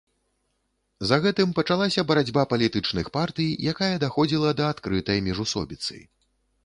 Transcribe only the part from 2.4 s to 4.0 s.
палітычных партый, якая